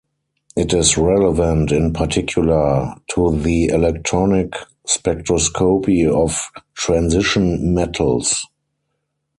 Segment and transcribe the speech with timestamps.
[0.55, 4.53] It is relevant, in particular, to the electronic
[4.87, 8.47] spectroscopy of transition metals.